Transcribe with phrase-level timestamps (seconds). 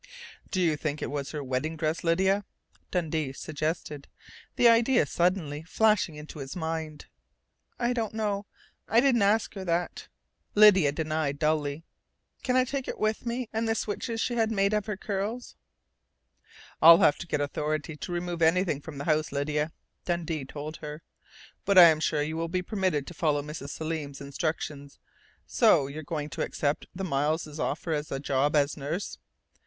[0.49, 2.43] "Do you think it was her wedding dress, Lydia?"
[2.89, 4.07] Dundee suggested,
[4.55, 7.05] the idea suddenly flashing into his mind.
[7.77, 8.47] "I don't know.
[8.87, 10.07] I didn't ask her that,"
[10.55, 11.83] Lydia denied dully.
[12.41, 14.97] "Can I take it with me and the switches she had made out of her
[14.97, 15.55] curls?"
[16.81, 19.71] "I'll have to get authority to remove anything from the house, Lydia,"
[20.05, 21.03] Dundee told her.
[21.63, 23.69] "But I am sure you will be permitted to follow Mrs.
[23.69, 24.97] Selim's instructions....
[25.45, 29.19] So you're going to accept the Miles' offer of a job as nurse?"